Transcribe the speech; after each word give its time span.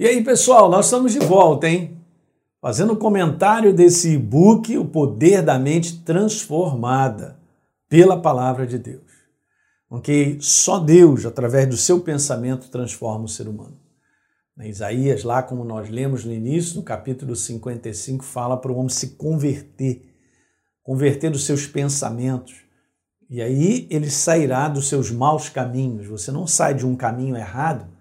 E 0.00 0.06
aí, 0.06 0.22
pessoal, 0.22 0.70
nós 0.70 0.86
estamos 0.86 1.12
de 1.12 1.18
volta, 1.18 1.68
hein? 1.68 1.98
Fazendo 2.62 2.92
um 2.92 2.96
comentário 2.96 3.74
desse 3.74 4.12
e-book, 4.12 4.78
O 4.78 4.84
Poder 4.84 5.42
da 5.42 5.58
Mente 5.58 6.04
Transformada 6.04 7.36
pela 7.88 8.16
Palavra 8.16 8.64
de 8.64 8.78
Deus. 8.78 9.10
Ok? 9.90 10.38
Só 10.40 10.78
Deus, 10.78 11.26
através 11.26 11.66
do 11.66 11.76
seu 11.76 11.98
pensamento, 12.00 12.70
transforma 12.70 13.24
o 13.24 13.28
ser 13.28 13.48
humano. 13.48 13.76
Na 14.56 14.68
Isaías, 14.68 15.24
lá 15.24 15.42
como 15.42 15.64
nós 15.64 15.90
lemos 15.90 16.24
no 16.24 16.32
início, 16.32 16.76
no 16.76 16.84
capítulo 16.84 17.34
55, 17.34 18.24
fala 18.24 18.56
para 18.56 18.70
o 18.70 18.76
homem 18.76 18.90
se 18.90 19.16
converter, 19.16 20.14
converter 20.80 21.32
os 21.32 21.44
seus 21.44 21.66
pensamentos. 21.66 22.54
E 23.28 23.42
aí 23.42 23.88
ele 23.90 24.08
sairá 24.08 24.68
dos 24.68 24.88
seus 24.88 25.10
maus 25.10 25.48
caminhos. 25.48 26.06
Você 26.06 26.30
não 26.30 26.46
sai 26.46 26.72
de 26.72 26.86
um 26.86 26.94
caminho 26.94 27.36
errado 27.36 27.97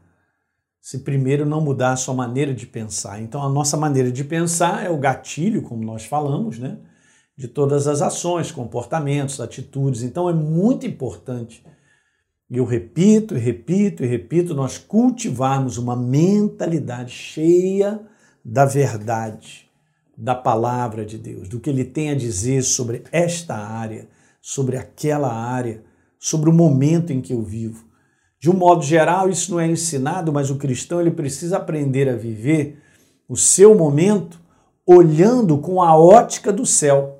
se 0.87 0.99
primeiro 0.99 1.45
não 1.45 1.59
mudar 1.59 1.91
a 1.91 1.95
sua 1.97 2.13
maneira 2.13 2.53
de 2.53 2.65
pensar. 2.65 3.21
Então 3.21 3.43
a 3.43 3.49
nossa 3.49 3.75
maneira 3.75 4.09
de 4.09 4.23
pensar 4.23 4.85
é 4.85 4.89
o 4.89 4.97
gatilho, 4.97 5.61
como 5.61 5.83
nós 5.83 6.05
falamos, 6.05 6.57
né? 6.57 6.77
De 7.35 7.45
todas 7.45 7.89
as 7.89 8.01
ações, 8.01 8.53
comportamentos, 8.53 9.41
atitudes. 9.41 10.01
Então 10.01 10.29
é 10.29 10.33
muito 10.33 10.87
importante 10.87 11.61
e 12.49 12.55
eu 12.55 12.63
repito 12.63 13.35
e 13.35 13.37
repito 13.37 14.01
e 14.01 14.07
repito, 14.07 14.55
nós 14.55 14.77
cultivarmos 14.77 15.77
uma 15.77 15.93
mentalidade 15.93 17.11
cheia 17.11 17.99
da 18.41 18.63
verdade, 18.63 19.69
da 20.17 20.35
palavra 20.35 21.05
de 21.05 21.17
Deus, 21.17 21.49
do 21.49 21.59
que 21.59 21.69
ele 21.69 21.83
tem 21.83 22.11
a 22.11 22.15
dizer 22.15 22.63
sobre 22.63 23.03
esta 23.11 23.57
área, 23.57 24.07
sobre 24.41 24.77
aquela 24.77 25.33
área, 25.33 25.83
sobre 26.17 26.49
o 26.49 26.53
momento 26.53 27.11
em 27.11 27.19
que 27.19 27.33
eu 27.33 27.43
vivo. 27.43 27.86
De 28.39 28.49
um 28.49 28.53
modo 28.53 28.83
geral, 28.83 29.29
isso 29.29 29.51
não 29.51 29.59
é 29.59 29.67
ensinado, 29.67 30.31
mas 30.31 30.49
o 30.49 30.57
cristão 30.57 31.01
ele 31.01 31.11
precisa 31.11 31.57
aprender 31.57 32.07
a 32.09 32.15
viver 32.15 32.81
o 33.27 33.35
seu 33.35 33.75
momento 33.75 34.39
olhando 34.85 35.57
com 35.57 35.81
a 35.81 35.97
ótica 35.97 36.51
do 36.53 36.65
céu 36.65 37.17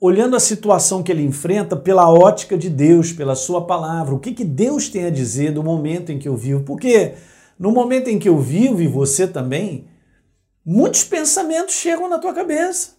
olhando 0.00 0.34
a 0.34 0.40
situação 0.40 1.02
que 1.02 1.12
ele 1.12 1.22
enfrenta 1.22 1.76
pela 1.76 2.10
ótica 2.10 2.56
de 2.56 2.70
Deus, 2.70 3.12
pela 3.12 3.34
sua 3.34 3.66
palavra. 3.66 4.14
O 4.14 4.18
que, 4.18 4.32
que 4.32 4.44
Deus 4.44 4.88
tem 4.88 5.04
a 5.04 5.10
dizer 5.10 5.52
do 5.52 5.62
momento 5.62 6.10
em 6.10 6.18
que 6.18 6.26
eu 6.26 6.36
vivo? 6.36 6.64
Porque 6.64 7.14
no 7.58 7.70
momento 7.70 8.08
em 8.08 8.18
que 8.18 8.28
eu 8.28 8.38
vivo, 8.38 8.80
e 8.80 8.88
você 8.88 9.28
também, 9.28 9.86
muitos 10.64 11.04
pensamentos 11.04 11.74
chegam 11.74 12.08
na 12.08 12.18
tua 12.18 12.32
cabeça. 12.32 12.92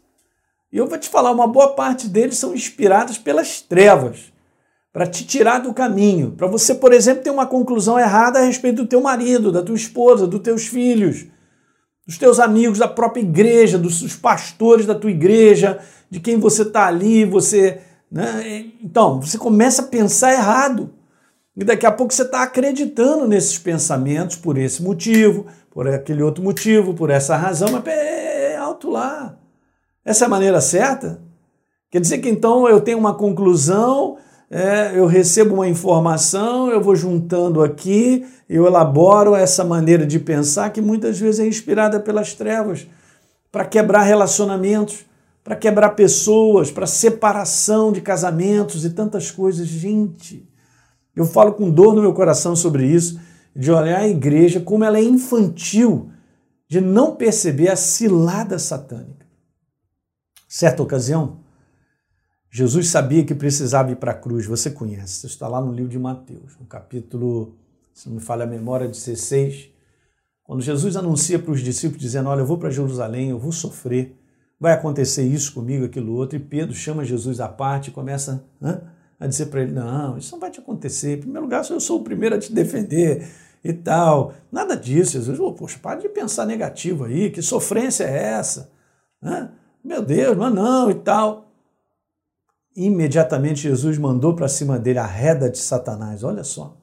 E 0.72 0.78
eu 0.78 0.88
vou 0.88 0.97
te 0.97 1.09
falar, 1.09 1.31
uma 1.31 1.47
boa 1.47 1.73
parte 1.73 2.07
deles 2.07 2.38
são 2.38 2.53
inspirados 2.53 3.17
pelas 3.17 3.61
trevas, 3.61 4.31
para 4.94 5.08
te 5.08 5.25
tirar 5.25 5.59
do 5.59 5.73
caminho, 5.73 6.31
para 6.31 6.47
você, 6.47 6.75
por 6.75 6.92
exemplo, 6.92 7.23
ter 7.23 7.30
uma 7.30 7.45
conclusão 7.45 7.97
errada 7.97 8.39
a 8.39 8.44
respeito 8.44 8.84
do 8.84 8.88
teu 8.88 9.02
marido, 9.02 9.52
da 9.52 9.61
tua 9.61 9.75
esposa, 9.75 10.28
dos 10.28 10.42
teus 10.42 10.67
filhos, 10.67 11.28
dos 12.06 12.17
teus 12.17 12.39
amigos, 12.39 12.78
da 12.78 12.88
própria 12.88 13.22
igreja, 13.22 13.78
dos 13.78 14.16
pastores 14.17 14.86
da 14.86 14.95
tua 14.95 15.12
igreja, 15.12 15.80
de 16.09 16.19
quem 16.19 16.38
você 16.38 16.64
está 16.64 16.88
ali, 16.88 17.23
você. 17.23 17.80
Né? 18.12 18.66
Então, 18.84 19.22
você 19.22 19.38
começa 19.38 19.81
a 19.81 19.88
pensar 19.88 20.34
errado. 20.34 20.94
E 21.56 21.64
daqui 21.64 21.86
a 21.86 21.92
pouco 21.92 22.14
você 22.14 22.23
está 22.23 22.44
acreditando 22.44 23.28
nesses 23.28 23.58
pensamentos 23.58 24.36
por 24.36 24.58
esse 24.58 24.84
motivo, 24.84 25.45
por 25.69 25.88
aquele 25.88 26.22
outro 26.22 26.44
motivo, 26.44 26.94
por 26.94 27.09
essa 27.09 27.38
razão, 27.38 27.69
mas 27.72 27.86
é 27.88 28.58
alto 28.58 28.89
lá. 28.89 29.38
Essa 30.03 30.25
é 30.25 30.28
a 30.28 30.30
maneira 30.30 30.59
certa? 30.59 31.22
Quer 31.89 32.02
dizer 32.02 32.17
que 32.19 32.30
então 32.30 32.67
eu 32.67 32.81
tenho 32.81 32.97
uma 32.97 33.14
conclusão, 33.14 34.17
é, 34.53 34.99
eu 34.99 35.05
recebo 35.05 35.53
uma 35.53 35.69
informação, 35.69 36.69
eu 36.69 36.81
vou 36.81 36.94
juntando 36.94 37.63
aqui, 37.63 38.27
eu 38.49 38.66
elaboro 38.66 39.33
essa 39.33 39.63
maneira 39.63 40.05
de 40.05 40.19
pensar 40.19 40.71
que 40.71 40.81
muitas 40.81 41.17
vezes 41.17 41.39
é 41.39 41.47
inspirada 41.47 42.02
pelas 42.02 42.33
trevas 42.33 42.85
para 43.49 43.63
quebrar 43.63 44.02
relacionamentos, 44.02 45.05
para 45.41 45.55
quebrar 45.55 45.91
pessoas, 45.91 46.69
para 46.69 46.85
separação 46.85 47.94
de 47.94 48.02
casamentos 48.02 48.83
e 48.83 48.89
tantas 48.89 49.31
coisas. 49.31 49.66
Gente, 49.66 50.45
eu 51.16 51.23
falo 51.25 51.53
com 51.53 51.69
dor 51.69 51.95
no 51.95 52.01
meu 52.01 52.13
coração 52.13 52.53
sobre 52.53 52.85
isso, 52.85 53.22
de 53.56 53.72
olhar 53.72 54.00
a 54.00 54.07
igreja 54.07 54.59
como 54.59 54.83
ela 54.83 54.97
é 54.97 55.03
infantil, 55.03 56.09
de 56.68 56.81
não 56.81 57.16
perceber 57.16 57.69
a 57.69 57.78
cilada 57.78 58.59
satânica. 58.59 59.25
Certa 60.45 60.83
ocasião, 60.83 61.41
Jesus 62.51 62.89
sabia 62.89 63.23
que 63.23 63.34
precisava 63.34 63.91
ir 63.91 63.95
para 63.95 64.12
a 64.12 64.16
cruz, 64.16 64.45
você 64.45 64.69
conhece, 64.69 65.19
isso 65.19 65.28
está 65.28 65.47
lá 65.47 65.62
no 65.62 65.72
livro 65.72 65.89
de 65.89 65.97
Mateus, 65.97 66.57
no 66.59 66.66
capítulo, 66.66 67.56
se 67.94 68.09
não 68.09 68.16
me 68.16 68.22
falha 68.22 68.44
a 68.44 68.47
memória, 68.47 68.88
16, 68.88 69.72
quando 70.44 70.62
Jesus 70.62 70.97
anuncia 70.97 71.39
para 71.39 71.51
os 71.51 71.62
discípulos, 71.62 72.01
dizendo: 72.01 72.28
Olha, 72.28 72.41
eu 72.41 72.45
vou 72.45 72.57
para 72.57 72.69
Jerusalém, 72.69 73.29
eu 73.29 73.39
vou 73.39 73.53
sofrer, 73.53 74.17
vai 74.59 74.73
acontecer 74.73 75.23
isso 75.23 75.53
comigo, 75.53 75.85
aquilo 75.85 76.13
outro. 76.13 76.35
E 76.35 76.41
Pedro 76.41 76.75
chama 76.75 77.06
Jesus 77.06 77.39
à 77.39 77.47
parte 77.47 77.88
e 77.88 77.94
começa 77.94 78.44
né, 78.59 78.81
a 79.18 79.28
dizer 79.28 79.45
para 79.45 79.62
ele: 79.62 79.72
Não, 79.72 80.18
isso 80.18 80.33
não 80.33 80.39
vai 80.41 80.51
te 80.51 80.59
acontecer. 80.59 81.18
Em 81.18 81.22
primeiro 81.22 81.44
lugar, 81.44 81.63
eu 81.69 81.79
sou 81.79 82.01
o 82.01 82.03
primeiro 82.03 82.35
a 82.35 82.38
te 82.38 82.51
defender 82.51 83.25
e 83.63 83.72
tal. 83.72 84.33
Nada 84.51 84.75
disso. 84.75 85.13
Jesus, 85.13 85.39
oh, 85.39 85.53
poxa, 85.53 85.79
para 85.81 86.01
de 86.01 86.09
pensar 86.09 86.45
negativo 86.45 87.06
aí, 87.06 87.29
que 87.29 87.41
sofrência 87.41 88.03
é 88.03 88.33
essa? 88.33 88.69
Né? 89.22 89.51
Meu 89.81 90.01
Deus, 90.01 90.35
mas 90.35 90.53
não 90.53 90.91
e 90.91 90.95
tal. 90.95 91.50
Imediatamente 92.75 93.61
Jesus 93.61 93.97
mandou 93.97 94.33
para 94.33 94.47
cima 94.47 94.79
dele 94.79 94.99
a 94.99 95.05
reda 95.05 95.49
de 95.49 95.57
Satanás, 95.57 96.23
olha 96.23 96.43
só. 96.43 96.77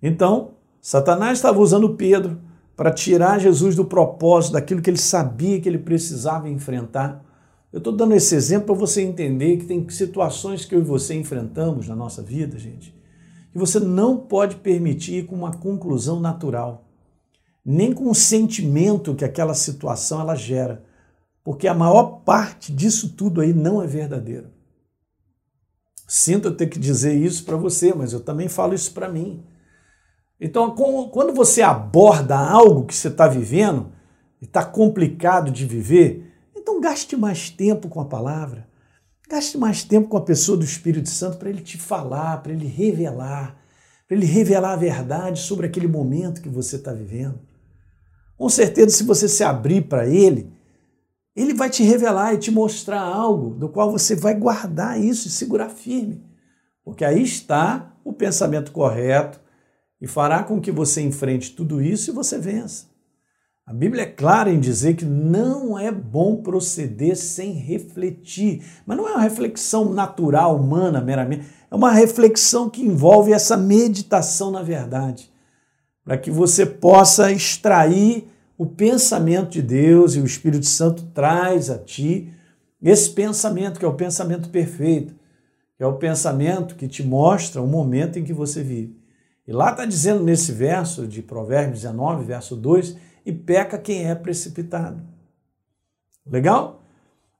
Então, 0.00 0.52
Satanás 0.80 1.38
estava 1.38 1.58
usando 1.58 1.94
Pedro 1.94 2.38
para 2.76 2.92
tirar 2.92 3.40
Jesus 3.40 3.74
do 3.74 3.84
propósito, 3.84 4.52
daquilo 4.52 4.82
que 4.82 4.90
ele 4.90 4.98
sabia 4.98 5.60
que 5.60 5.68
ele 5.68 5.78
precisava 5.78 6.48
enfrentar. 6.48 7.24
Eu 7.72 7.78
estou 7.78 7.92
dando 7.92 8.14
esse 8.14 8.34
exemplo 8.34 8.66
para 8.66 8.74
você 8.74 9.02
entender 9.02 9.56
que 9.56 9.64
tem 9.64 9.88
situações 9.88 10.64
que 10.64 10.74
eu 10.74 10.80
e 10.80 10.84
você 10.84 11.14
enfrentamos 11.14 11.88
na 11.88 11.96
nossa 11.96 12.22
vida, 12.22 12.58
gente, 12.58 12.94
que 13.52 13.58
você 13.58 13.80
não 13.80 14.16
pode 14.16 14.56
permitir 14.56 15.26
com 15.26 15.34
uma 15.34 15.52
conclusão 15.52 16.20
natural, 16.20 16.84
nem 17.64 17.92
com 17.92 18.10
o 18.10 18.14
sentimento 18.14 19.14
que 19.14 19.24
aquela 19.24 19.54
situação 19.54 20.20
ela 20.20 20.36
gera, 20.36 20.84
porque 21.42 21.66
a 21.66 21.74
maior 21.74 22.20
parte 22.24 22.72
disso 22.72 23.14
tudo 23.16 23.40
aí 23.40 23.52
não 23.52 23.82
é 23.82 23.86
verdadeiro. 23.86 24.53
Sinto 26.06 26.52
ter 26.52 26.66
que 26.66 26.78
dizer 26.78 27.14
isso 27.14 27.44
para 27.44 27.56
você, 27.56 27.94
mas 27.94 28.12
eu 28.12 28.20
também 28.20 28.48
falo 28.48 28.74
isso 28.74 28.92
para 28.92 29.08
mim. 29.08 29.42
Então, 30.40 30.74
quando 30.74 31.32
você 31.32 31.62
aborda 31.62 32.36
algo 32.36 32.84
que 32.84 32.94
você 32.94 33.08
está 33.08 33.26
vivendo 33.26 33.92
e 34.40 34.44
está 34.44 34.64
complicado 34.64 35.50
de 35.50 35.64
viver, 35.64 36.32
então 36.54 36.80
gaste 36.80 37.16
mais 37.16 37.48
tempo 37.48 37.88
com 37.88 38.00
a 38.00 38.04
palavra, 38.04 38.68
gaste 39.30 39.56
mais 39.56 39.82
tempo 39.82 40.08
com 40.08 40.16
a 40.16 40.24
pessoa 40.24 40.58
do 40.58 40.64
Espírito 40.64 41.08
Santo 41.08 41.38
para 41.38 41.48
ele 41.48 41.62
te 41.62 41.78
falar, 41.78 42.42
para 42.42 42.52
ele 42.52 42.66
revelar, 42.66 43.56
para 44.06 44.16
ele 44.16 44.26
revelar 44.26 44.72
a 44.72 44.76
verdade 44.76 45.40
sobre 45.40 45.66
aquele 45.66 45.88
momento 45.88 46.42
que 46.42 46.48
você 46.48 46.76
está 46.76 46.92
vivendo. 46.92 47.40
Com 48.36 48.48
certeza, 48.50 48.90
se 48.90 49.04
você 49.04 49.28
se 49.28 49.42
abrir 49.42 49.82
para 49.82 50.06
ele, 50.06 50.52
ele 51.34 51.54
vai 51.54 51.70
te 51.70 51.82
revelar 51.82 52.34
e 52.34 52.38
te 52.38 52.50
mostrar 52.50 53.00
algo 53.00 53.54
do 53.54 53.68
qual 53.68 53.90
você 53.90 54.14
vai 54.14 54.34
guardar 54.34 55.00
isso 55.00 55.28
e 55.28 55.30
segurar 55.30 55.68
firme. 55.68 56.22
Porque 56.84 57.04
aí 57.04 57.22
está 57.22 57.94
o 58.04 58.12
pensamento 58.12 58.70
correto, 58.70 59.40
e 60.04 60.06
fará 60.06 60.42
com 60.42 60.60
que 60.60 60.70
você 60.70 61.00
enfrente 61.00 61.52
tudo 61.52 61.80
isso 61.80 62.10
e 62.10 62.14
você 62.14 62.38
vença. 62.38 62.86
A 63.66 63.72
Bíblia 63.72 64.02
é 64.02 64.06
clara 64.06 64.52
em 64.52 64.60
dizer 64.60 64.94
que 64.94 65.04
não 65.06 65.78
é 65.78 65.90
bom 65.90 66.42
proceder 66.42 67.16
sem 67.16 67.52
refletir, 67.52 68.62
mas 68.84 68.98
não 68.98 69.08
é 69.08 69.12
uma 69.12 69.22
reflexão 69.22 69.94
natural, 69.94 70.56
humana, 70.56 71.00
meramente, 71.00 71.46
é 71.70 71.74
uma 71.74 71.90
reflexão 71.90 72.68
que 72.68 72.82
envolve 72.82 73.32
essa 73.32 73.56
meditação 73.56 74.50
na 74.50 74.62
verdade, 74.62 75.32
para 76.04 76.18
que 76.18 76.30
você 76.30 76.66
possa 76.66 77.32
extrair 77.32 78.28
o 78.56 78.66
pensamento 78.66 79.50
de 79.50 79.62
Deus 79.62 80.14
e 80.14 80.20
o 80.20 80.24
Espírito 80.24 80.66
Santo 80.66 81.04
traz 81.14 81.70
a 81.70 81.78
ti 81.78 82.32
esse 82.80 83.10
pensamento, 83.10 83.78
que 83.78 83.84
é 83.84 83.88
o 83.88 83.94
pensamento 83.94 84.50
perfeito, 84.50 85.14
que 85.76 85.82
é 85.82 85.86
o 85.86 85.96
pensamento 85.96 86.74
que 86.74 86.86
te 86.86 87.02
mostra 87.02 87.60
o 87.60 87.66
momento 87.66 88.18
em 88.18 88.24
que 88.24 88.32
você 88.32 88.62
vive. 88.62 88.96
E 89.46 89.52
lá 89.52 89.70
está 89.70 89.84
dizendo 89.84 90.22
nesse 90.22 90.52
verso 90.52 91.06
de 91.06 91.20
Provérbios 91.22 91.80
19, 91.80 92.24
verso 92.24 92.56
2, 92.56 92.96
e 93.26 93.32
peca 93.32 93.78
quem 93.78 94.08
é 94.08 94.14
precipitado. 94.14 95.02
Legal? 96.26 96.82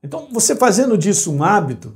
Então, 0.03 0.29
você 0.31 0.55
fazendo 0.57 0.99
disso 0.99 1.33
um 1.33 1.43
hábito, 1.43 1.95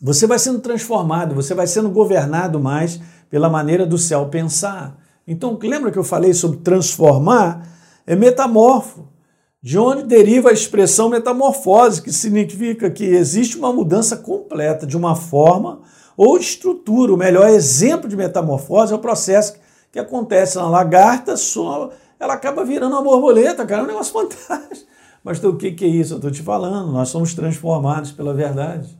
você 0.00 0.26
vai 0.26 0.38
sendo 0.38 0.60
transformado, 0.60 1.34
você 1.34 1.54
vai 1.54 1.66
sendo 1.66 1.90
governado 1.90 2.60
mais 2.60 3.00
pela 3.30 3.48
maneira 3.48 3.86
do 3.86 3.96
céu 3.96 4.28
pensar. 4.28 4.98
Então, 5.26 5.58
lembra 5.60 5.90
que 5.90 5.98
eu 5.98 6.04
falei 6.04 6.32
sobre 6.34 6.58
transformar? 6.58 7.77
É 8.08 8.16
metamorfo, 8.16 9.06
de 9.62 9.78
onde 9.78 10.04
deriva 10.04 10.48
a 10.48 10.52
expressão 10.52 11.10
metamorfose, 11.10 12.00
que 12.00 12.10
significa 12.10 12.90
que 12.90 13.04
existe 13.04 13.58
uma 13.58 13.70
mudança 13.70 14.16
completa 14.16 14.86
de 14.86 14.96
uma 14.96 15.14
forma 15.14 15.82
ou 16.16 16.38
estrutura. 16.38 17.12
O 17.12 17.18
melhor 17.18 17.50
exemplo 17.50 18.08
de 18.08 18.16
metamorfose 18.16 18.94
é 18.94 18.96
o 18.96 18.98
processo 18.98 19.56
que 19.92 19.98
acontece 19.98 20.56
na 20.56 20.66
lagarta, 20.70 21.36
só 21.36 21.90
ela 22.18 22.32
acaba 22.32 22.64
virando 22.64 22.94
uma 22.94 23.02
borboleta, 23.02 23.66
cara, 23.66 23.82
é 23.82 23.84
um 23.84 23.88
negócio 23.88 24.14
fantástico. 24.14 24.88
Mas 25.22 25.44
o 25.44 25.54
que, 25.54 25.72
que 25.72 25.84
é 25.84 25.88
isso? 25.88 26.14
Eu 26.14 26.16
estou 26.16 26.30
te 26.30 26.42
falando, 26.42 26.90
nós 26.90 27.10
somos 27.10 27.34
transformados 27.34 28.10
pela 28.10 28.32
verdade. 28.32 28.98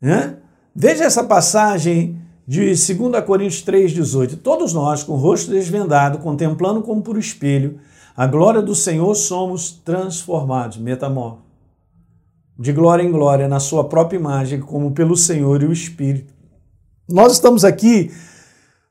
Né? 0.00 0.38
Veja 0.74 1.04
essa 1.04 1.22
passagem 1.22 2.18
de 2.50 2.66
2 2.70 3.24
Coríntios 3.24 3.62
3,18. 3.62 4.36
Todos 4.42 4.72
nós, 4.72 5.04
com 5.04 5.12
o 5.12 5.16
rosto 5.16 5.52
desvendado, 5.52 6.18
contemplando 6.18 6.82
como 6.82 7.00
por 7.00 7.16
espelho, 7.16 7.78
a 8.16 8.26
glória 8.26 8.60
do 8.60 8.74
Senhor, 8.74 9.14
somos 9.14 9.70
transformados, 9.70 10.76
metamorfos. 10.76 11.44
De 12.58 12.72
glória 12.72 13.04
em 13.04 13.12
glória, 13.12 13.46
na 13.46 13.60
sua 13.60 13.84
própria 13.84 14.18
imagem, 14.18 14.58
como 14.58 14.90
pelo 14.90 15.16
Senhor 15.16 15.62
e 15.62 15.66
o 15.66 15.72
Espírito. 15.72 16.34
Nós 17.08 17.34
estamos 17.34 17.64
aqui 17.64 18.10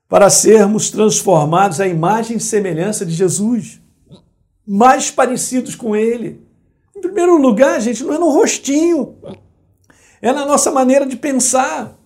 para 0.07 0.29
sermos 0.29 0.89
transformados 0.89 1.81
à 1.81 1.87
imagem 1.87 2.37
e 2.37 2.39
semelhança 2.39 3.05
de 3.05 3.11
Jesus, 3.11 3.81
mais 4.65 5.11
parecidos 5.11 5.75
com 5.75 5.97
Ele. 5.97 6.47
Em 6.95 7.01
primeiro 7.01 7.35
lugar, 7.35 7.81
gente, 7.81 8.05
não 8.05 8.13
é 8.13 8.17
no 8.17 8.29
rostinho, 8.29 9.17
é 10.21 10.31
na 10.31 10.45
nossa 10.45 10.71
maneira 10.71 11.05
de 11.05 11.17
pensar. 11.17 11.98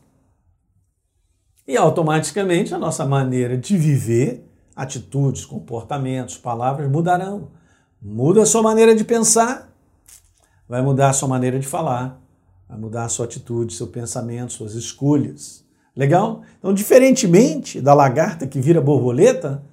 E 1.66 1.78
automaticamente 1.78 2.74
a 2.74 2.78
nossa 2.78 3.06
maneira 3.06 3.58
de 3.58 3.78
viver, 3.78 4.46
atitudes, 4.76 5.46
comportamentos, 5.46 6.38
palavras 6.38 6.92
mudarão. 6.92 7.52
Muda 8.02 8.42
a 8.42 8.46
sua 8.46 8.62
maneira 8.62 8.94
de 8.94 9.06
pensar, 9.06 9.74
vai 10.68 10.82
mudar 10.82 11.10
a 11.10 11.14
sua 11.14 11.30
maneira 11.30 11.58
de 11.58 11.66
falar, 11.66 12.22
vai 12.68 12.78
mudar 12.78 13.06
a 13.06 13.10
sua 13.10 13.26
atitude, 13.26 13.74
seu 13.74 13.88
pensamento, 13.88 14.52
suas 14.52 14.74
escolhas. 14.74 15.64
Legal? 15.96 16.42
Então, 16.60 16.74
diferentemente 16.74 17.80
da 17.80 17.94
lagarta 17.94 18.46
que 18.46 18.60
vira 18.60 18.82
borboleta, 18.82 19.64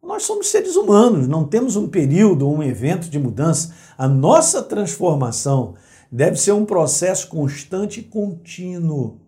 nós 0.00 0.22
somos 0.22 0.46
seres 0.46 0.76
humanos, 0.76 1.26
não 1.26 1.42
temos 1.42 1.74
um 1.74 1.88
período, 1.88 2.48
um 2.48 2.62
evento 2.62 3.10
de 3.10 3.18
mudança. 3.18 3.74
A 3.98 4.06
nossa 4.06 4.62
transformação 4.62 5.74
deve 6.12 6.36
ser 6.36 6.52
um 6.52 6.64
processo 6.64 7.26
constante 7.26 7.98
e 7.98 8.04
contínuo 8.04 9.25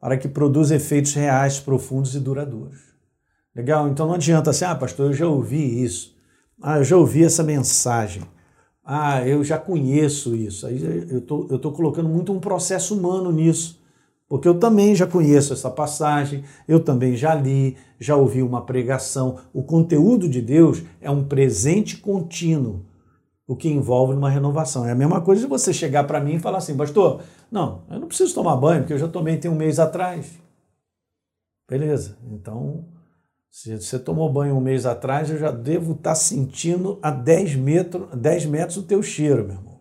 para 0.00 0.16
que 0.16 0.28
produza 0.28 0.76
efeitos 0.76 1.14
reais, 1.14 1.58
profundos 1.58 2.14
e 2.14 2.20
duradouros. 2.20 2.78
Legal? 3.54 3.88
Então 3.88 4.06
não 4.06 4.14
adianta 4.14 4.50
assim, 4.50 4.64
ah, 4.64 4.74
pastor, 4.74 5.06
eu 5.06 5.12
já 5.12 5.26
ouvi 5.26 5.82
isso. 5.82 6.16
Ah, 6.62 6.78
eu 6.78 6.84
já 6.84 6.96
ouvi 6.96 7.24
essa 7.24 7.42
mensagem. 7.42 8.22
Ah, 8.84 9.26
eu 9.26 9.42
já 9.42 9.58
conheço 9.58 10.34
isso. 10.34 10.66
Aí 10.66 10.80
eu 11.10 11.20
tô, 11.20 11.42
estou 11.42 11.58
tô 11.58 11.72
colocando 11.72 12.08
muito 12.08 12.32
um 12.32 12.40
processo 12.40 12.96
humano 12.96 13.32
nisso. 13.32 13.78
Porque 14.28 14.46
eu 14.46 14.58
também 14.58 14.94
já 14.94 15.06
conheço 15.06 15.54
essa 15.54 15.70
passagem, 15.70 16.44
eu 16.68 16.80
também 16.80 17.16
já 17.16 17.34
li, 17.34 17.76
já 17.98 18.14
ouvi 18.14 18.42
uma 18.42 18.64
pregação. 18.64 19.38
O 19.54 19.62
conteúdo 19.62 20.28
de 20.28 20.42
Deus 20.42 20.82
é 21.00 21.10
um 21.10 21.24
presente 21.24 21.96
contínuo 21.96 22.84
o 23.48 23.56
que 23.56 23.70
envolve 23.70 24.12
uma 24.12 24.28
renovação. 24.28 24.86
É 24.86 24.92
a 24.92 24.94
mesma 24.94 25.22
coisa 25.22 25.40
de 25.40 25.48
você 25.48 25.72
chegar 25.72 26.04
para 26.04 26.20
mim 26.20 26.34
e 26.34 26.38
falar 26.38 26.58
assim, 26.58 26.76
pastor, 26.76 27.22
não, 27.50 27.82
eu 27.90 27.98
não 27.98 28.06
preciso 28.06 28.34
tomar 28.34 28.54
banho, 28.56 28.82
porque 28.82 28.92
eu 28.92 28.98
já 28.98 29.08
tomei 29.08 29.38
tem 29.38 29.50
um 29.50 29.54
mês 29.54 29.78
atrás. 29.80 30.38
Beleza, 31.66 32.18
então, 32.30 32.84
se 33.50 33.74
você 33.74 33.98
tomou 33.98 34.30
banho 34.30 34.54
um 34.54 34.60
mês 34.60 34.84
atrás, 34.84 35.30
eu 35.30 35.38
já 35.38 35.50
devo 35.50 35.92
estar 35.92 36.10
tá 36.10 36.14
sentindo 36.14 36.98
a 37.00 37.10
10 37.10 37.56
metros, 37.56 38.08
10 38.14 38.44
metros 38.44 38.76
o 38.76 38.82
teu 38.82 39.02
cheiro, 39.02 39.44
meu 39.44 39.56
irmão. 39.56 39.78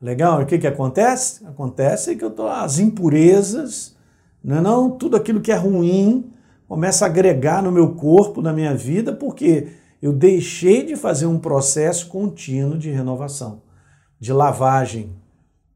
Legal? 0.00 0.40
E 0.40 0.44
o 0.44 0.46
que, 0.46 0.58
que 0.58 0.66
acontece? 0.66 1.44
Acontece 1.44 2.16
que 2.16 2.24
eu 2.24 2.30
tô, 2.30 2.46
as 2.46 2.78
impurezas, 2.78 3.94
não, 4.42 4.56
é 4.56 4.60
não 4.62 4.90
tudo 4.90 5.14
aquilo 5.14 5.42
que 5.42 5.52
é 5.52 5.56
ruim, 5.56 6.32
começa 6.66 7.04
a 7.04 7.08
agregar 7.08 7.62
no 7.62 7.70
meu 7.70 7.94
corpo, 7.94 8.40
na 8.40 8.52
minha 8.52 8.74
vida, 8.74 9.12
porque 9.12 9.68
eu 10.00 10.12
deixei 10.12 10.84
de 10.84 10.96
fazer 10.96 11.26
um 11.26 11.38
processo 11.38 12.06
contínuo 12.06 12.78
de 12.78 12.90
renovação, 12.90 13.62
de 14.18 14.32
lavagem. 14.32 15.12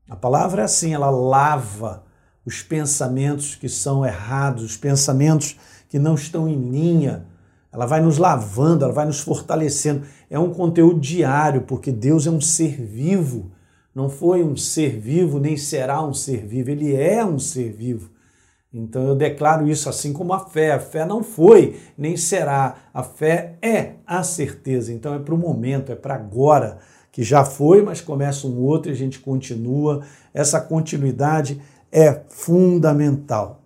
A 0.08 0.14
palavra 0.14 0.62
é 0.62 0.64
assim, 0.64 0.94
ela 0.94 1.10
lava 1.10 2.04
os 2.44 2.62
pensamentos 2.62 3.54
que 3.54 3.69
são 3.69 4.04
errados, 4.04 4.62
os 4.62 4.76
pensamentos 4.76 5.56
que 5.88 5.98
não 5.98 6.14
estão 6.14 6.48
em 6.48 6.70
linha. 6.70 7.26
Ela 7.72 7.86
vai 7.86 8.00
nos 8.00 8.19
lavando, 8.19 8.84
ela 8.84 8.92
vai 8.92 9.06
nos 9.06 9.20
fortalecendo. 9.20 10.02
É 10.28 10.38
um 10.38 10.52
conteúdo 10.52 11.00
diário, 11.00 11.62
porque 11.62 11.90
Deus 11.90 12.26
é 12.26 12.30
um 12.30 12.40
ser 12.40 12.80
vivo. 12.80 13.50
Não 13.94 14.08
foi 14.08 14.44
um 14.44 14.56
ser 14.56 14.98
vivo, 15.00 15.38
nem 15.38 15.56
será 15.56 16.02
um 16.02 16.14
ser 16.14 16.46
vivo. 16.46 16.70
Ele 16.70 16.94
é 16.94 17.24
um 17.24 17.38
ser 17.38 17.72
vivo. 17.72 18.11
Então 18.72 19.06
eu 19.06 19.14
declaro 19.14 19.69
isso 19.69 19.88
assim 19.88 20.12
como 20.12 20.32
a 20.32 20.40
fé. 20.40 20.72
A 20.72 20.80
fé 20.80 21.04
não 21.04 21.22
foi, 21.22 21.78
nem 21.96 22.16
será. 22.16 22.76
A 22.94 23.02
fé 23.02 23.58
é 23.60 23.94
a 24.06 24.22
certeza. 24.22 24.92
Então 24.92 25.14
é 25.14 25.19
para 25.19 25.34
o 25.34 25.38
momento, 25.38 25.92
é 25.92 25.94
para 25.94 26.14
agora, 26.14 26.78
que 27.10 27.22
já 27.22 27.44
foi, 27.44 27.82
mas 27.82 28.00
começa 28.00 28.46
um 28.46 28.58
outro 28.62 28.90
e 28.90 28.94
a 28.94 28.96
gente 28.96 29.20
continua. 29.20 30.02
Essa 30.32 30.60
continuidade 30.60 31.60
é 31.90 32.22
fundamental. 32.30 33.62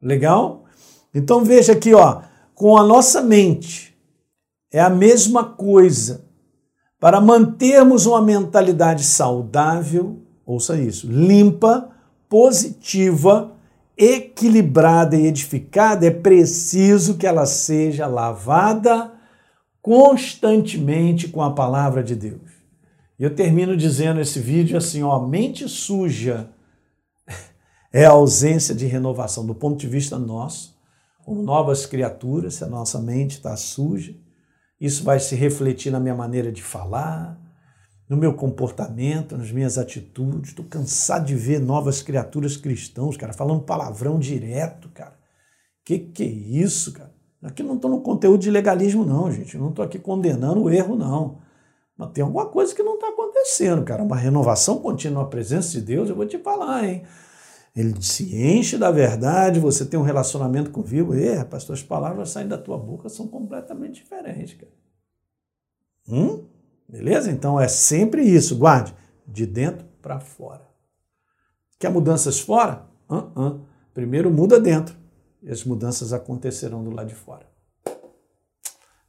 Legal? 0.00 0.64
Então 1.14 1.44
veja 1.44 1.72
aqui, 1.72 1.92
ó, 1.92 2.22
com 2.54 2.78
a 2.78 2.82
nossa 2.82 3.20
mente 3.20 3.94
é 4.72 4.80
a 4.80 4.88
mesma 4.88 5.44
coisa. 5.44 6.24
Para 6.98 7.20
mantermos 7.20 8.06
uma 8.06 8.22
mentalidade 8.22 9.04
saudável, 9.04 10.18
ouça 10.46 10.78
isso, 10.78 11.06
limpa, 11.06 11.90
positiva, 12.28 13.55
equilibrada 13.96 15.16
e 15.16 15.26
edificada, 15.26 16.06
é 16.06 16.10
preciso 16.10 17.16
que 17.16 17.26
ela 17.26 17.46
seja 17.46 18.06
lavada 18.06 19.12
constantemente 19.80 21.28
com 21.28 21.40
a 21.42 21.52
palavra 21.52 22.02
de 22.02 22.14
Deus. 22.14 22.50
Eu 23.18 23.34
termino 23.34 23.76
dizendo 23.76 24.20
esse 24.20 24.38
vídeo 24.38 24.76
assim, 24.76 25.02
ó, 25.02 25.26
mente 25.26 25.68
suja 25.68 26.50
é 27.92 28.04
a 28.04 28.10
ausência 28.10 28.74
de 28.74 28.84
renovação 28.84 29.46
do 29.46 29.54
ponto 29.54 29.78
de 29.78 29.86
vista 29.86 30.18
nosso, 30.18 30.76
como 31.24 31.42
novas 31.42 31.86
criaturas, 31.86 32.54
se 32.54 32.64
a 32.64 32.66
nossa 32.66 33.00
mente 33.00 33.36
está 33.36 33.56
suja, 33.56 34.14
isso 34.78 35.02
vai 35.02 35.18
se 35.18 35.34
refletir 35.34 35.90
na 35.90 35.98
minha 35.98 36.14
maneira 36.14 36.52
de 36.52 36.62
falar, 36.62 37.40
no 38.08 38.16
meu 38.16 38.34
comportamento, 38.34 39.36
nas 39.36 39.50
minhas 39.50 39.78
atitudes. 39.78 40.50
Estou 40.50 40.64
cansado 40.64 41.26
de 41.26 41.34
ver 41.34 41.60
novas 41.60 42.02
criaturas 42.02 42.56
cristãos, 42.56 43.16
cara, 43.16 43.32
falando 43.32 43.62
palavrão 43.62 44.18
direto, 44.18 44.88
cara. 44.90 45.16
Que 45.84 45.98
que 45.98 46.22
é 46.22 46.26
isso, 46.26 46.92
cara? 46.92 47.14
Aqui 47.42 47.62
não 47.62 47.76
estou 47.76 47.90
no 47.90 48.00
conteúdo 48.00 48.40
de 48.40 48.50
legalismo, 48.50 49.04
não, 49.04 49.30
gente. 49.30 49.56
não 49.56 49.70
estou 49.70 49.84
aqui 49.84 49.98
condenando 49.98 50.64
o 50.64 50.70
erro, 50.70 50.96
não. 50.96 51.38
Mas 51.96 52.10
tem 52.10 52.24
alguma 52.24 52.46
coisa 52.46 52.74
que 52.74 52.82
não 52.82 52.94
está 52.94 53.08
acontecendo, 53.08 53.84
cara. 53.84 54.02
Uma 54.02 54.16
renovação 54.16 54.78
contínua 54.78 55.22
à 55.22 55.26
presença 55.26 55.70
de 55.72 55.80
Deus, 55.80 56.08
eu 56.08 56.16
vou 56.16 56.26
te 56.26 56.38
falar, 56.38 56.84
hein? 56.84 57.04
Ele 57.74 58.02
se 58.02 58.34
enche 58.34 58.78
da 58.78 58.90
verdade, 58.90 59.60
você 59.60 59.84
tem 59.84 60.00
um 60.00 60.02
relacionamento 60.02 60.70
com 60.70 60.80
o 60.80 60.84
vivo. 60.84 61.14
E, 61.14 61.34
rapaz, 61.34 61.64
tuas 61.64 61.82
palavras 61.82 62.30
saem 62.30 62.48
da 62.48 62.56
tua 62.56 62.78
boca 62.78 63.08
são 63.08 63.28
completamente 63.28 64.02
diferentes, 64.02 64.54
cara. 64.54 64.72
Hum? 66.08 66.44
Beleza? 66.88 67.30
Então 67.30 67.60
é 67.60 67.68
sempre 67.68 68.22
isso, 68.22 68.56
guarde, 68.56 68.94
de 69.26 69.46
dentro 69.46 69.84
para 70.00 70.20
fora. 70.20 70.62
Quer 71.78 71.90
mudanças 71.90 72.40
fora? 72.40 72.86
Uh 73.08 73.22
-uh. 73.34 73.60
Primeiro 73.92 74.30
muda 74.30 74.60
dentro 74.60 74.94
e 75.42 75.50
as 75.50 75.64
mudanças 75.64 76.12
acontecerão 76.12 76.82
do 76.82 76.90
lado 76.90 77.08
de 77.08 77.14
fora. 77.14 77.46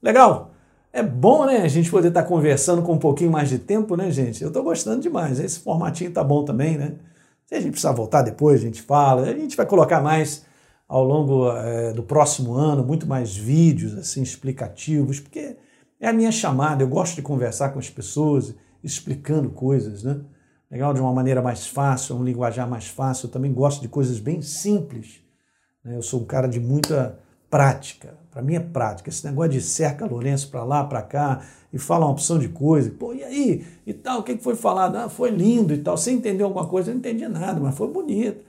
Legal? 0.02 0.52
É 0.92 1.04
bom, 1.04 1.46
né, 1.46 1.58
a 1.58 1.68
gente 1.68 1.92
poder 1.92 2.08
estar 2.08 2.24
tá 2.24 2.28
conversando 2.28 2.82
com 2.82 2.94
um 2.94 2.98
pouquinho 2.98 3.32
mais 3.32 3.50
de 3.50 3.60
tempo, 3.60 3.96
né, 3.96 4.10
gente? 4.10 4.42
Eu 4.42 4.48
estou 4.48 4.64
gostando 4.64 5.02
demais. 5.02 5.40
Esse 5.40 5.60
formatinho 5.60 6.12
tá 6.12 6.24
bom 6.24 6.44
também, 6.44 6.78
né? 6.78 6.96
Se 7.46 7.56
a 7.56 7.60
gente 7.60 7.72
precisar 7.72 7.92
voltar 7.92 8.24
depois, 8.24 8.60
a 8.60 8.64
gente 8.64 8.82
fala. 8.82 9.24
A 9.24 9.34
gente 9.34 9.56
vai 9.56 9.66
colocar 9.66 10.02
mais 10.02 10.46
ao 10.88 11.04
longo 11.04 11.52
é, 11.52 11.94
do 11.94 12.02
próximo 12.02 12.54
ano, 12.54 12.84
muito 12.84 13.06
mais 13.06 13.36
vídeos 13.36 13.98
assim 13.98 14.22
explicativos, 14.22 15.20
porque 15.20 15.47
é 16.00 16.08
a 16.08 16.14
minha 16.14 16.32
chamada, 16.32 16.84
eu 16.84 16.88
gosto 16.88 17.16
de 17.16 17.22
conversar 17.22 17.70
com 17.70 17.80
as 17.80 17.90
pessoas, 17.90 18.54
explicando 18.84 19.50
coisas, 19.50 20.04
né? 20.04 20.22
Legal, 20.70 20.94
de 20.94 21.00
uma 21.00 21.14
maneira 21.14 21.42
mais 21.42 21.66
fácil, 21.66 22.16
um 22.16 22.24
linguajar 22.24 22.70
mais 22.70 22.88
fácil. 22.88 23.28
Eu 23.28 23.32
também 23.32 23.54
gosto 23.54 23.82
de 23.82 23.88
coisas 23.88 24.20
bem 24.20 24.42
simples. 24.42 25.22
Né? 25.84 25.96
Eu 25.96 26.02
sou 26.02 26.22
um 26.22 26.26
cara 26.26 26.48
de 26.48 26.60
muita 26.60 27.18
prática. 27.50 28.18
Para 28.30 28.42
mim 28.42 28.56
é 28.56 28.60
prática. 28.60 29.10
Esse 29.10 29.26
negócio 29.26 29.54
de 29.54 29.62
cerca 29.62 30.06
Lourenço 30.06 30.52
para 30.52 30.66
lá, 30.66 30.84
para 30.84 31.02
cá, 31.02 31.42
e 31.72 31.80
fala 31.80 32.06
uma 32.06 32.12
opção 32.12 32.38
de 32.38 32.50
coisa. 32.50 32.92
Pô, 32.92 33.14
e 33.14 33.24
aí? 33.24 33.66
E 33.86 33.94
tal, 33.94 34.20
o 34.20 34.24
que 34.24 34.38
foi 34.38 34.56
falado? 34.56 34.98
Ah, 34.98 35.08
foi 35.08 35.32
lindo 35.32 35.74
e 35.74 35.78
tal. 35.78 35.98
Você 35.98 36.12
entendeu 36.12 36.48
alguma 36.48 36.68
coisa? 36.68 36.90
Eu 36.90 36.96
não 36.96 37.00
entendi 37.00 37.26
nada, 37.30 37.60
mas 37.62 37.76
foi 37.76 37.88
bonito. 37.88 38.44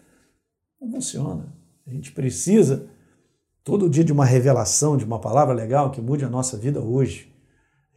Não 0.81 0.91
funciona. 0.91 1.47
A 1.87 1.91
gente 1.91 2.11
precisa 2.11 2.89
todo 3.63 3.89
dia 3.89 4.05
de 4.05 4.13
uma 4.13 4.25
revelação, 4.25 4.97
de 4.97 5.05
uma 5.05 5.21
palavra 5.21 5.55
legal 5.55 5.91
que 5.91 6.01
mude 6.01 6.25
a 6.25 6.29
nossa 6.29 6.57
vida 6.57 6.81
hoje. 6.81 7.33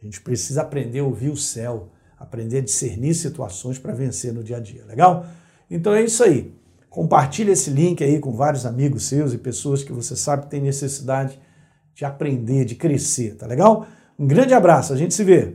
A 0.02 0.04
gente 0.04 0.20
precisa 0.20 0.62
aprender 0.62 0.98
a 0.98 1.04
ouvir 1.04 1.30
o 1.30 1.36
céu, 1.36 1.88
aprender 2.18 2.58
a 2.58 2.60
discernir 2.60 3.14
situações 3.14 3.78
para 3.78 3.94
vencer 3.94 4.32
no 4.32 4.42
dia 4.42 4.56
a 4.56 4.60
dia. 4.60 4.84
Legal? 4.84 5.24
Então 5.70 5.94
é 5.94 6.02
isso 6.02 6.24
aí. 6.24 6.52
Compartilhe 6.90 7.52
esse 7.52 7.70
link 7.70 8.02
aí 8.02 8.18
com 8.18 8.32
vários 8.32 8.66
amigos 8.66 9.04
seus 9.04 9.32
e 9.32 9.38
pessoas 9.38 9.84
que 9.84 9.92
você 9.92 10.16
sabe 10.16 10.42
que 10.42 10.50
tem 10.50 10.60
necessidade 10.60 11.38
de 11.94 12.04
aprender, 12.04 12.64
de 12.64 12.74
crescer, 12.74 13.36
tá 13.36 13.46
legal? 13.46 13.86
Um 14.18 14.26
grande 14.26 14.52
abraço, 14.52 14.92
a 14.92 14.96
gente 14.96 15.14
se 15.14 15.22
vê. 15.22 15.54